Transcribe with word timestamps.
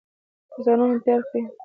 ځانونه 0.63 0.95
تیار 1.03 1.21
کړي. 1.29 1.41